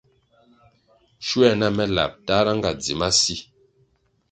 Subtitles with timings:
[1.25, 3.35] Schuer na me lab tahra nga dzi masi.